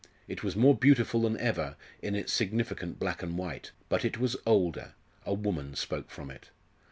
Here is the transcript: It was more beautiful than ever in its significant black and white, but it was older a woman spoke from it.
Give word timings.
It 0.27 0.43
was 0.43 0.55
more 0.55 0.73
beautiful 0.75 1.21
than 1.21 1.37
ever 1.37 1.75
in 2.01 2.15
its 2.15 2.33
significant 2.33 2.97
black 2.97 3.21
and 3.21 3.37
white, 3.37 3.69
but 3.87 4.03
it 4.03 4.17
was 4.17 4.35
older 4.47 4.95
a 5.27 5.33
woman 5.35 5.75
spoke 5.75 6.09
from 6.09 6.31
it. 6.31 6.49